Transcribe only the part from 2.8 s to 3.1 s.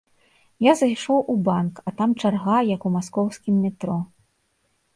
у